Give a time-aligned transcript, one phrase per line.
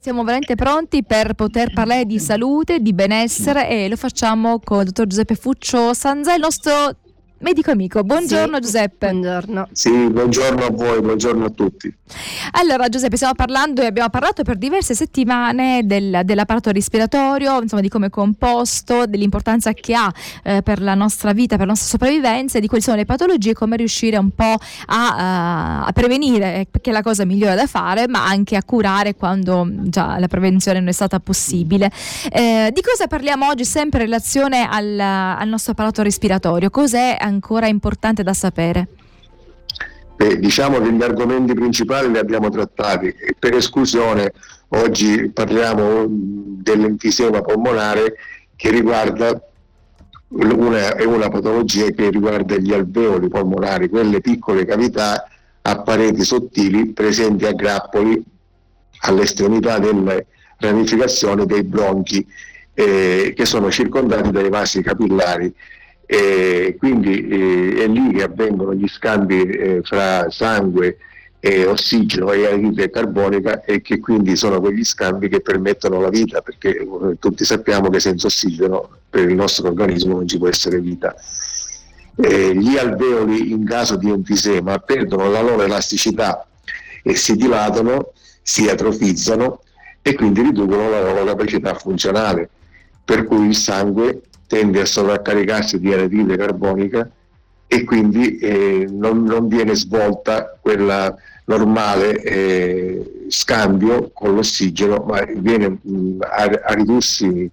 [0.00, 4.84] Siamo veramente pronti per poter parlare di salute, di benessere e lo facciamo con il
[4.84, 6.94] dottor Giuseppe Fuccio Sanza, il nostro
[7.40, 8.02] medico amico.
[8.02, 9.10] Buongiorno sì, Giuseppe.
[9.10, 9.68] Buongiorno.
[9.72, 11.94] Sì, buongiorno a voi, buongiorno a tutti.
[12.52, 17.88] Allora Giuseppe, stiamo parlando e abbiamo parlato per diverse settimane del, dell'apparato respiratorio, insomma di
[17.88, 20.12] come è composto, dell'importanza che ha
[20.42, 23.54] eh, per la nostra vita, per la nostra sopravvivenza, di quali sono le patologie e
[23.54, 28.24] come riuscire un po' a, a prevenire, che è la cosa migliore da fare, ma
[28.24, 31.90] anche a curare quando già la prevenzione non è stata possibile.
[32.30, 36.70] Eh, di cosa parliamo oggi sempre in relazione al, al nostro apparato respiratorio?
[36.70, 38.88] Cos'è ancora importante da sapere?
[40.16, 44.32] Beh, diciamo che gli argomenti principali li abbiamo trattati per esclusione
[44.70, 48.16] oggi parliamo dell'enfisema polmonare
[48.56, 49.40] che riguarda
[50.30, 55.28] una, è una patologia che riguarda gli alveoli polmonari, quelle piccole cavità
[55.62, 58.22] a pareti sottili presenti a grappoli
[59.02, 60.26] all'estremità delle
[60.58, 62.26] ramificazioni dei bronchi
[62.74, 65.54] eh, che sono circondati dai vasi capillari
[66.10, 70.96] e quindi eh, è lì che avvengono gli scambi eh, fra sangue
[71.38, 76.40] e ossigeno e anidride carbonica e che quindi sono quegli scambi che permettono la vita
[76.40, 76.86] perché eh,
[77.18, 81.14] tutti sappiamo che senza ossigeno per il nostro organismo non ci può essere vita.
[82.16, 86.48] Gli alveoli in caso di enfisema perdono la loro elasticità
[87.02, 89.60] e si dilatano, si atrofizzano
[90.02, 92.48] e quindi riducono la loro capacità funzionale,
[93.04, 97.08] per cui il sangue tende a sovraccaricarsi di anidride carbonica
[97.70, 105.78] e quindi eh, non, non, viene svolta quella normale eh, scambio con l'ossigeno, ma viene
[105.80, 107.50] mh, a, a, ridursi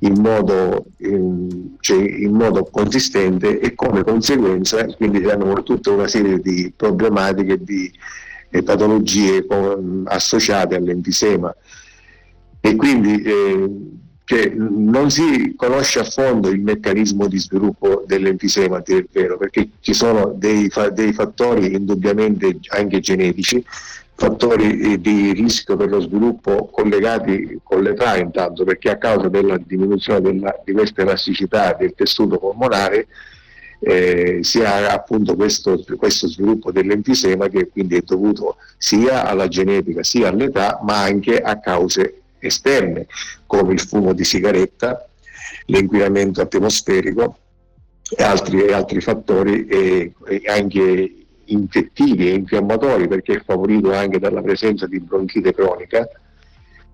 [0.00, 6.38] in modo, in, cioè in modo, consistente e come conseguenza quindi hanno tutta una serie
[6.38, 7.90] di problematiche di
[8.50, 11.52] eh, patologie con, associate all'enfisema.
[12.60, 13.70] E quindi eh,
[14.26, 19.94] che non si conosce a fondo il meccanismo di sviluppo dell'enfisema, il vero, perché ci
[19.94, 23.64] sono dei, dei fattori indubbiamente anche genetici,
[24.16, 29.58] fattori eh, di rischio per lo sviluppo collegati con l'età intanto, perché a causa della
[29.58, 33.06] diminuzione della, di questa elasticità del tessuto polmonare
[33.78, 40.02] eh, si ha appunto questo, questo sviluppo dell'enfisema che quindi è dovuto sia alla genetica
[40.02, 43.06] sia all'età, ma anche a cause esterne
[43.46, 45.08] come il fumo di sigaretta,
[45.66, 47.38] l'inquinamento atmosferico
[48.16, 51.14] e altri, altri fattori e, e anche
[51.46, 56.08] infettivi e infiammatori perché è favorito anche dalla presenza di bronchite cronica,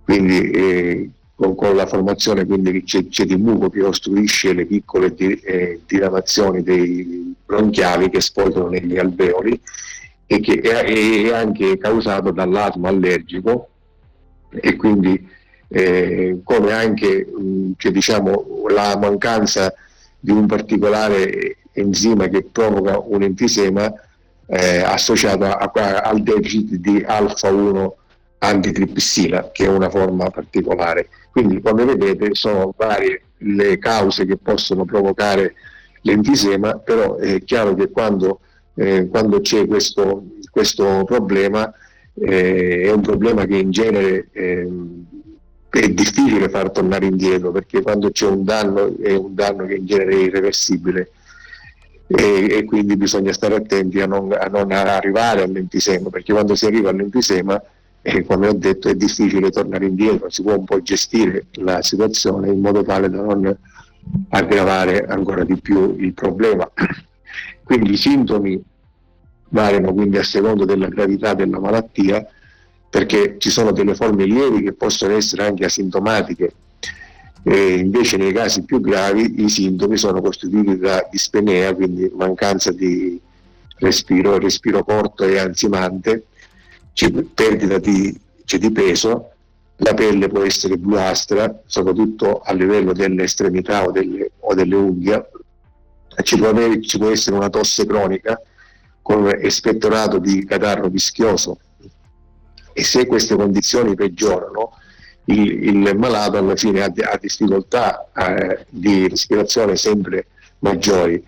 [0.04, 5.14] quindi eh, con, con, la formazione quindi c'è, c'è di muco che ostruisce le piccole
[5.14, 9.58] di, eh, diramazioni dei bronchiali che sfondano negli alveoli
[10.26, 13.68] e che è, è anche causato dall'asma allergico
[14.50, 15.28] e quindi
[15.72, 19.72] eh, come anche mh, cioè, diciamo, la mancanza
[20.20, 23.92] di un particolare enzima che provoca un enfisema
[24.46, 27.90] eh, associato a, a, al deficit di alfa-1
[28.38, 31.08] antitripsina che è una forma particolare.
[31.30, 35.54] Quindi come vedete sono varie le cause che possono provocare
[36.02, 38.40] l'enfisema, però è chiaro che quando,
[38.74, 41.72] eh, quando c'è questo, questo problema
[42.14, 44.68] eh, è un problema che in genere eh,
[45.80, 49.86] è difficile far tornare indietro perché quando c'è un danno è un danno che in
[49.86, 51.10] genere è irreversibile
[52.06, 56.66] e, e quindi bisogna stare attenti a non, a non arrivare all'enfisema perché quando si
[56.66, 57.62] arriva all'enfisema
[58.02, 62.48] eh, come ho detto è difficile tornare indietro, si può un po' gestire la situazione
[62.48, 63.56] in modo tale da non
[64.30, 66.68] aggravare ancora di più il problema.
[67.62, 68.60] Quindi i sintomi
[69.50, 72.26] variano quindi a secondo della gravità della malattia
[72.92, 76.52] perché ci sono delle forme lievi che possono essere anche asintomatiche.
[77.42, 83.18] E invece nei casi più gravi i sintomi sono costituiti da dispnea, quindi mancanza di
[83.76, 86.26] respiro, respiro corto e ansimante,
[87.32, 88.14] perdita di,
[88.44, 89.30] cioè di peso,
[89.76, 95.30] la pelle può essere bluastra, soprattutto a livello delle estremità o delle, o delle unghie,
[96.24, 98.38] ci può, avere, ci può essere una tosse cronica,
[99.00, 101.56] con espettorato di catarro vischioso
[102.72, 104.72] e se queste condizioni peggiorano
[105.26, 110.26] il, il malato alla fine ha, ha difficoltà eh, di respirazione sempre
[110.60, 111.22] maggiori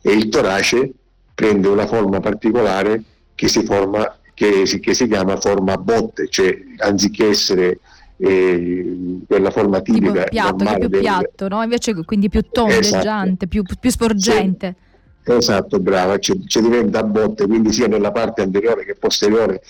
[0.00, 0.92] e il torace
[1.34, 3.02] prende una forma particolare
[3.34, 7.80] che si, forma, che si, che si chiama forma a botte, cioè anziché essere
[8.16, 11.00] eh, quella forma tipica tipo piatto, che è più del...
[11.00, 11.62] piatto, no?
[11.62, 13.46] invece quindi più tondeggiante, esatto.
[13.46, 14.76] più, più sporgente.
[14.76, 14.82] Sì.
[15.26, 19.62] Esatto, brava, ci diventa a botte, quindi sia nella parte anteriore che posteriore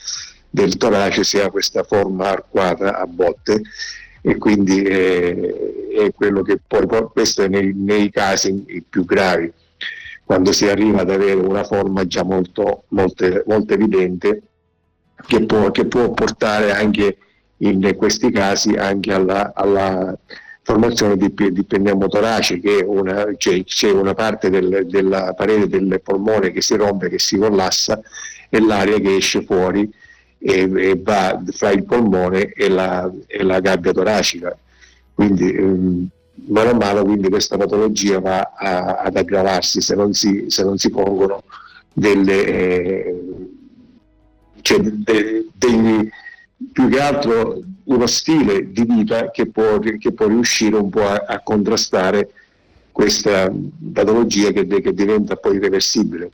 [0.54, 3.60] del torace sia questa forma arcuata a botte
[4.20, 9.52] e quindi eh, è quello che poi, questo è nei, nei casi più gravi,
[10.24, 14.42] quando si arriva ad avere una forma già molto, molto, molto evidente
[15.26, 17.18] che può, che può, portare anche
[17.56, 20.16] in questi casi anche alla, alla
[20.62, 26.52] formazione di, di pneumotorace, che una, cioè, c'è una parte del, della parete del polmone
[26.52, 28.00] che si rompe, che si collassa
[28.48, 30.02] e l'aria che esce fuori
[30.46, 34.54] e, e va fra il polmone e la, e la gabbia toracica.
[35.14, 36.08] Quindi ehm,
[36.48, 40.76] mano a mano quindi questa patologia va a, ad aggravarsi se non si, se non
[40.76, 41.44] si pongono
[41.94, 43.14] delle, eh,
[44.60, 46.08] cioè de, degli,
[46.72, 51.24] più che altro uno stile di vita che può, che può riuscire un po' a,
[51.26, 52.30] a contrastare
[52.92, 53.50] questa
[53.92, 56.30] patologia che, che diventa poi irreversibile.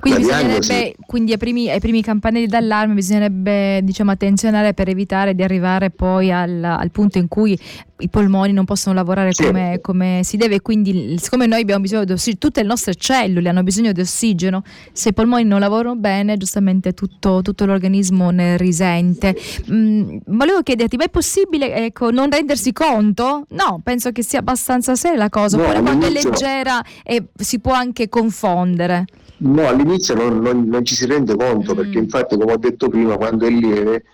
[0.00, 5.42] Quindi, bisognerebbe, quindi ai, primi, ai, primi, campanelli d'allarme bisognerebbe diciamo, attenzionare per evitare di
[5.42, 7.58] arrivare poi al, al punto in cui
[7.98, 12.12] i polmoni non possono lavorare come, come, si deve, quindi siccome noi abbiamo bisogno di
[12.12, 14.62] ossigeno, tutte le nostre cellule hanno bisogno di ossigeno,
[14.92, 19.34] se i polmoni non lavorano bene, giustamente tutto, tutto l'organismo ne risente.
[19.70, 23.46] Mm, volevo chiederti, ma è possibile ecco, non rendersi conto?
[23.50, 27.60] No, penso che sia abbastanza seria la cosa, oppure no, quando è leggera e si
[27.60, 29.06] può anche confondere.
[29.38, 31.76] No, all'inizio non, non, non, ci si rende conto mm.
[31.76, 34.04] perché infatti come ho detto prima quando è lieve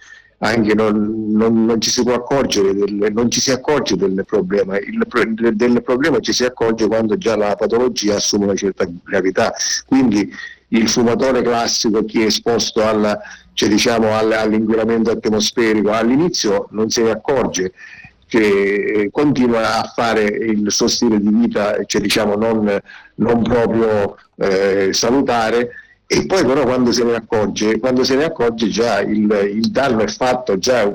[0.44, 5.06] anche non, non ci si può accorgere, del, non ci si accorge del problema, il
[5.54, 9.52] del problema ci si accorge quando già la patologia assume una certa gravità,
[9.86, 10.28] quindi
[10.68, 13.20] il fumatore classico, chi è esposto alla,
[13.52, 17.72] cioè diciamo, all'inquinamento atmosferico all'inizio non se ne accorge,
[18.26, 22.80] che continua a fare il suo stile di vita cioè, diciamo, non,
[23.22, 25.70] non, proprio eh, salutare
[26.06, 30.00] e poi però quando se ne accorge, quando se ne accorge già il, il danno
[30.00, 30.86] è fatto, già,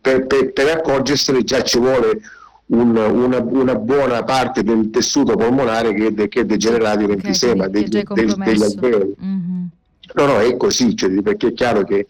[0.00, 2.20] per, per, per, accorgersene già ci vuole
[2.66, 7.68] un, una, una, buona parte del tessuto polmonare che, è, che è degenerato in enfisema,
[7.68, 9.14] degli, degli alveoli.
[9.24, 9.64] Mm-hmm.
[10.12, 12.06] No, no, è così, cioè, perché è chiaro che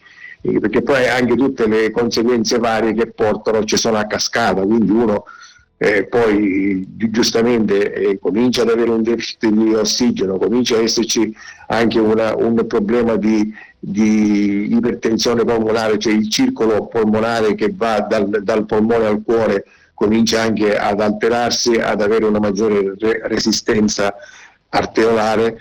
[0.61, 5.25] perché poi anche tutte le conseguenze varie che portano ci sono a cascata, quindi uno
[5.79, 11.35] eh, poi giustamente eh, comincia ad avere un deficit di ossigeno, comincia ad esserci
[11.67, 18.43] anche una, un problema di, di, ipertensione polmonare, cioè il circolo polmonare che va dal,
[18.43, 24.15] dal, polmone al cuore comincia anche ad alterarsi, ad avere una maggiore re- resistenza
[24.71, 25.59] arteriolare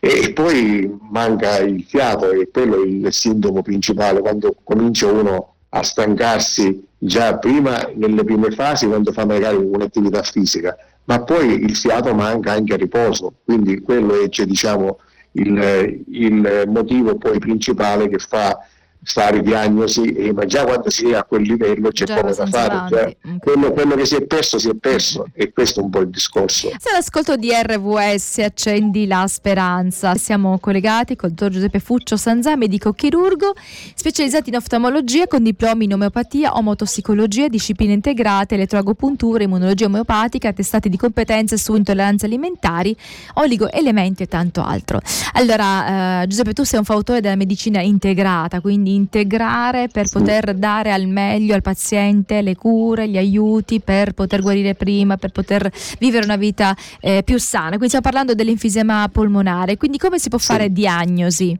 [0.00, 4.20] e poi manca il fiato e quello è il sintomo principale.
[4.20, 10.76] Quando comincia uno a stancarsi già prima nelle prime fasi quando fa magari un'attività fisica.
[11.04, 13.34] Ma poi il fiato manca anche a riposo.
[13.44, 14.98] Quindi quello è cioè, diciamo,
[15.32, 18.56] il, il motivo poi principale che fa
[19.04, 22.46] fare diagnosi, eh, ma già quando si è a quel livello c'è già poco da
[22.46, 22.88] fare.
[22.88, 26.00] Cioè, quello, quello, che si è perso si è perso e questo è un po'
[26.00, 26.70] il discorso.
[26.78, 32.92] Se all'ascolto di RVS accendi la speranza, siamo collegati col dottor Giuseppe Fuccio Sanzà, medico
[32.92, 33.54] chirurgo,
[33.94, 40.96] specializzato in oftalmologia con diplomi in omeopatia, omotossicologia, discipline integrate, elettroagopuntura, immunologia omeopatica, attestati di
[40.96, 42.96] competenze su intolleranze alimentari,
[43.34, 45.00] oligoelementi e tanto altro.
[45.34, 50.92] Allora, eh, Giuseppe, tu sei un fautore della medicina integrata, quindi integrare per poter dare
[50.92, 56.24] al meglio al paziente le cure, gli aiuti per poter guarire prima, per poter vivere
[56.24, 57.70] una vita eh, più sana.
[57.70, 61.56] Quindi stiamo parlando dell'infisema polmonare, quindi come si può fare diagnosi?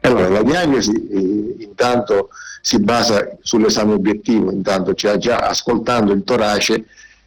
[0.00, 2.28] Allora, la diagnosi eh, intanto
[2.60, 6.84] si basa sull'esame obiettivo, intanto cioè già ascoltando il torace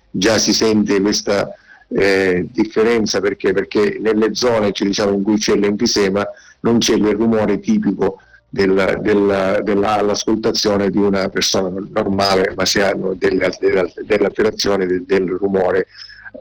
[0.10, 1.54] già si sente questa
[1.90, 3.54] eh, differenza perché?
[3.54, 6.26] perché nelle zone cioè, diciamo, in cui c'è l'enfisema
[6.62, 13.14] non c'è quel rumore tipico del, del, dell'ascoltazione di una persona normale, ma si hanno
[13.14, 15.88] delle, delle, delle alterazioni del, del, rumore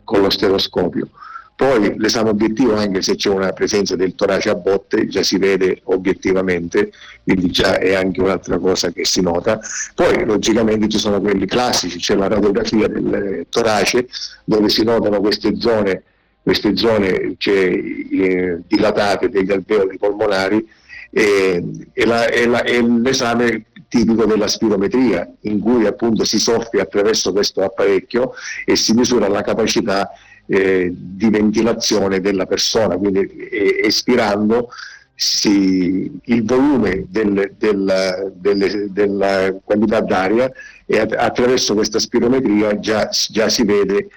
[0.05, 1.09] con lo stetoscopio.
[1.57, 5.81] Poi l'esame obiettivo, anche se c'è una presenza del torace a botte, già si vede
[5.85, 6.93] obiettivamente,
[7.25, 9.59] quindi già è anche un'altra cosa che si nota.
[9.95, 14.07] Poi logicamente ci sono quelli classici, c'è la radiografia del torace
[14.45, 16.03] dove si notano queste zone,
[16.43, 20.69] queste zone cioè, eh, dilatate degli alveoli polmonari
[21.11, 26.83] e, e, la, e, la, e l'esame tipico della spirometria, in cui appunto si soffia
[26.83, 28.33] attraverso questo apparecchio
[28.65, 30.11] e si misura la capacità
[30.47, 34.69] eh, di ventilazione della persona, quindi eh, espirando
[35.15, 40.51] si, il volume del, del, del, della quantità d'aria
[40.85, 44.09] e attraverso questa spirometria già, già si vede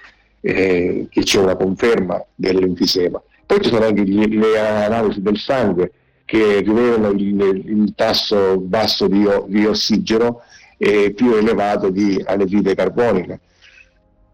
[0.42, 3.20] eh, che c'è una conferma dell'enfisema.
[3.46, 5.92] Poi ci sono anche le analisi del sangue
[6.30, 10.42] che rivelano il, il tasso basso di, di, ossigeno
[10.76, 13.36] e più elevato di anidride carbonica.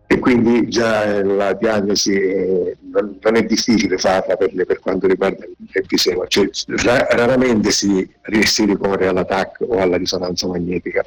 [0.06, 5.46] E quindi già la diagnosi è, non, non, è difficile farla per, per quanto riguarda
[5.72, 8.06] l'emfisema, cioè, ra, raramente si,
[8.42, 11.02] si ricorre all'attacco o alla risonanza magnetica.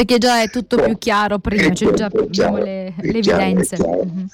[0.00, 3.76] Perché già è tutto più chiaro prima, cioè già abbiamo le, le evidenze.
[3.76, 4.24] Mm-hmm.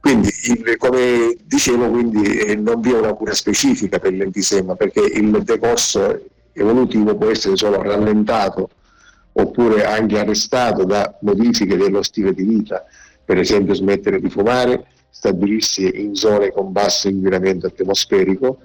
[0.00, 4.98] Quindi, il, come dicevo, quindi, eh, non vi è una cura specifica per l'enfisema, perché
[4.98, 6.20] il decorso
[6.52, 8.70] evolutivo può essere solo rallentato
[9.34, 12.84] oppure anche arrestato da modifiche dello stile di vita,
[13.24, 18.58] per esempio smettere di fumare, stabilirsi in zone con basso inquinamento atmosferico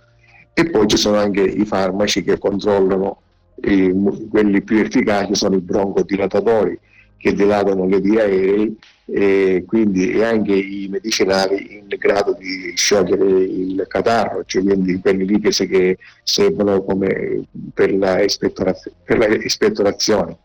[0.51, 3.21] e poi ci sono anche i farmaci che controllano
[3.61, 3.93] e
[4.29, 6.79] quelli più efficaci sono i broncodilatatori
[7.17, 8.73] che dilatano le vie aeree
[9.05, 15.25] e quindi e anche i medicinali in grado di sciogliere il catarro, cioè quindi quelli
[15.25, 16.81] lì che, che servono
[17.73, 18.25] per la,
[19.03, 20.37] per la espettorazione.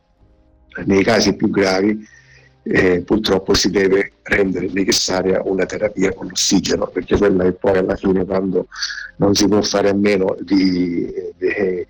[0.86, 2.04] Nei casi più gravi
[2.64, 7.96] eh, purtroppo si deve rendere necessaria una terapia con l'ossigeno, perché quella è poi alla
[7.96, 8.66] fine quando
[9.18, 11.86] non si può fare a meno di, di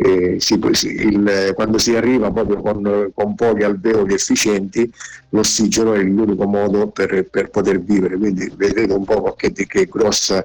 [0.00, 4.90] eh, si, il, quando si arriva proprio con, con, pochi alveoli efficienti,
[5.30, 8.16] l'ossigeno è l'unico modo per, per, poter vivere.
[8.16, 10.44] Quindi vedete un po' che, che, grossa,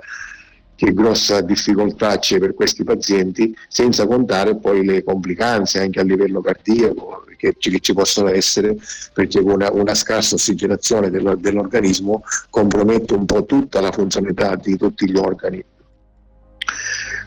[0.76, 6.42] che grossa difficoltà c'è per questi pazienti, senza contare poi le complicanze anche a livello
[6.42, 8.76] cardiaco che, che ci possono essere,
[9.14, 15.10] perché una, una scarsa ossigenazione dello, dell'organismo compromette un po' tutta la funzionalità di tutti
[15.10, 15.64] gli organi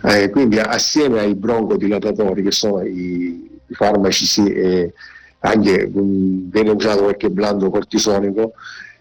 [0.06, 4.92] eh, quindi assieme ai broncodilatatori che sono i, i farmaci, sì, eh,
[5.40, 8.52] anche mh, mm, viene usato qualche blando cortisonico,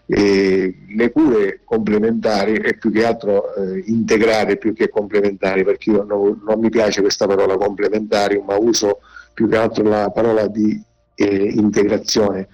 [0.06, 6.02] eh, le cure complementari e più che altro eh, integrare più che complementari, perché io
[6.02, 8.98] non, non, mi piace questa parola complementari, ma uso
[9.32, 10.82] più che altro la parola di
[11.14, 12.48] eh, integrazione.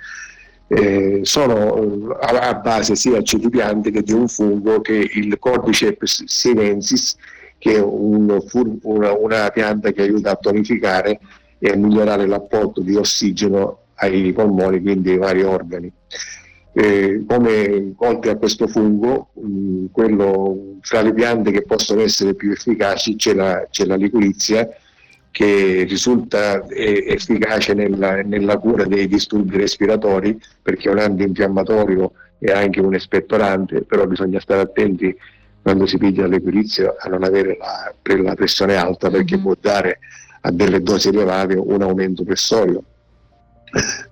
[0.68, 6.24] Eh, sono a, a, base sia acetipiante che di un fungo che è il Cordyceps
[6.24, 7.16] sinensis
[7.62, 8.40] che un,
[8.82, 11.20] una, una pianta che aiuta a tonificare
[11.60, 15.92] e a migliorare l'apporto di ossigeno ai polmoni, quindi ai vari organi.
[16.72, 22.50] Eh, come oltre a questo fungo, mh, quello, fra le piante che possono essere più
[22.50, 24.68] efficaci c'è la, c'è la liqurizia
[25.30, 32.50] che risulta eh, efficace nella, nella, cura dei disturbi respiratori perché è un antinfiammatorio e
[32.50, 35.16] anche un espettorante, però bisogna stare attenti
[35.62, 39.44] quando si piglia l'equilizio a non avere la, la pressione alta perché mm-hmm.
[39.44, 39.98] può dare
[40.42, 42.82] a delle dosi elevate un aumento pressorio.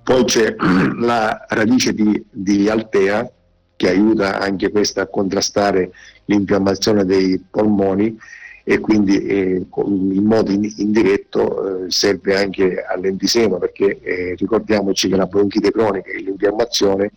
[0.03, 0.55] Poi c'è
[0.99, 3.31] la radice di, di Altea
[3.77, 5.91] che aiuta anche questa a contrastare
[6.27, 8.17] l'infiammazione dei polmoni
[8.63, 15.17] e quindi eh, in modo in, indiretto eh, serve anche all'entisema perché eh, ricordiamoci che
[15.17, 17.11] la bronchite cronica e l'infiammazione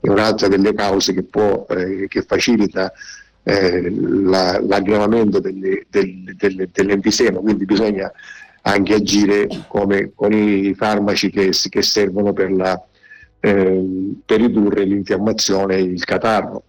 [0.00, 2.92] è un'altra delle cause che, può, eh, che facilita
[3.44, 8.10] eh, la, l'aggravamento delle, delle, delle, dell'emfisema, quindi bisogna
[8.62, 12.82] anche agire come, con i farmaci che, che servono per, la,
[13.40, 16.62] eh, per, ridurre l'infiammazione e il catarro.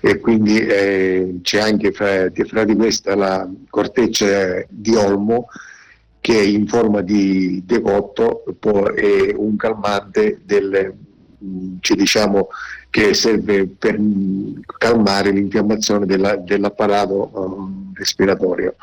[0.00, 5.46] E quindi eh, c'è anche fra, fra, di questa la corteccia di olmo
[6.20, 10.94] che in forma di decotto può, è un calmante del,
[11.80, 12.48] cioè diciamo,
[12.90, 13.98] che serve per
[14.78, 18.76] calmare l'infiammazione della, dell'apparato um, respiratorio.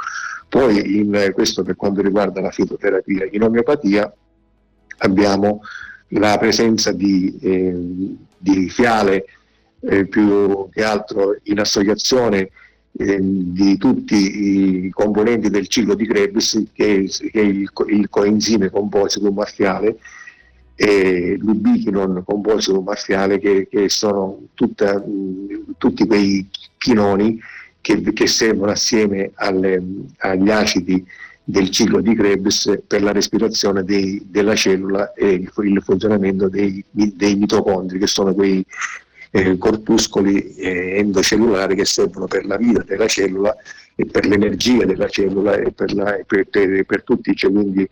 [0.50, 4.12] Poi in questo per quanto riguarda la fitoterapia, in omeopatia
[5.00, 5.62] abbiamo
[6.10, 9.26] la presenza di, eh, di fiale
[9.82, 12.50] eh, più che altro in associazione
[12.94, 18.70] eh, di tutti i componenti del ciclo di Krebs che, che è il, il coenzime
[18.70, 19.98] composito marfiale
[20.80, 25.04] e l'ubiquinon composito marziale che, che sono tutta,
[25.80, 27.40] tutti quei chinoni
[27.82, 29.84] che, che servono assieme alle,
[30.18, 31.04] agli acidi
[31.44, 36.84] del ciclo di Krebs per la respirazione dei, della cellula e il, il funzionamento dei,
[36.92, 38.64] dei, mitocondri che sono quei
[39.32, 43.56] eh, corpuscoli eh, endocellulari che servono per la vita della cellula
[43.96, 47.90] e per l'energia della cellula e per, la, per, per, per tutti, cioè quindi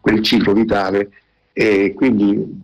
[0.00, 1.10] quel ciclo vitale
[1.56, 2.62] e quindi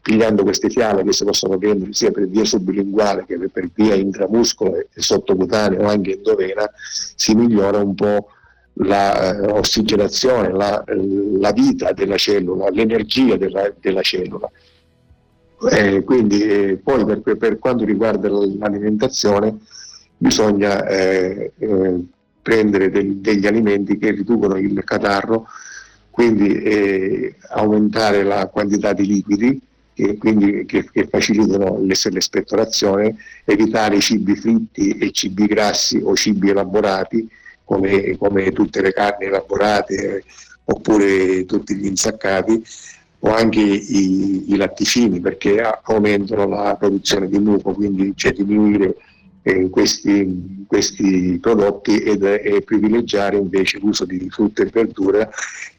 [0.00, 4.76] pigliando queste fiale che si possono prendere sia per via sublinguale che per via intramuscolo
[4.76, 6.68] e sottocutanea o anche endovena
[7.14, 8.30] si migliora un po'
[8.72, 10.84] l'ossigenazione, eh, la,
[11.38, 14.50] la, vita della cellula, l'energia della, della cellula.
[15.70, 19.58] Eh, quindi eh, poi per, per, quanto riguarda l'alimentazione
[20.16, 22.04] bisogna eh, eh
[22.42, 25.46] prendere del, degli alimenti che riducono il catarro,
[26.10, 29.60] quindi eh, aumentare la quantità di liquidi
[29.94, 36.50] e quindi che, che facilitano l'espettorazione, evitare i cibi fritti e cibi grassi o cibi
[36.50, 37.28] elaborati
[37.64, 40.24] come, come tutte le carni elaborate
[40.64, 42.62] oppure tutti gli insaccati
[43.20, 48.96] o anche i, i latticini perché aumentano la produzione di muco, quindi cioè diminuire
[49.42, 55.28] eh, questi, questi, prodotti ed, e privilegiare invece l'uso di frutta e verdura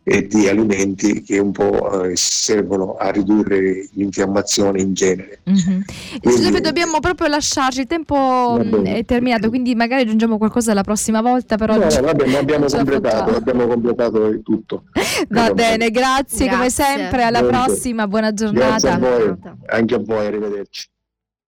[0.03, 5.41] e di alimenti che un po' eh, servono a ridurre l'infiammazione in genere.
[5.47, 5.81] Mm-hmm.
[6.21, 11.21] Giuseppe, dobbiamo proprio lasciarci, il tempo mm, è terminato, quindi magari aggiungiamo qualcosa la prossima
[11.21, 11.55] volta.
[11.55, 14.85] Però no, no, vabbè, abbiamo completato, abbiamo completato tutto.
[15.29, 17.57] Va bene, grazie, grazie, come sempre, alla Niente.
[17.57, 18.67] prossima, buona giornata.
[18.67, 19.37] Grazie a voi,
[19.67, 20.90] anche a voi, arrivederci.